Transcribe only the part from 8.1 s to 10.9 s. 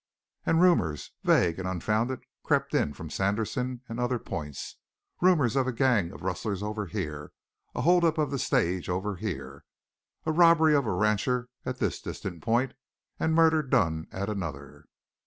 of the stage off here, robbery of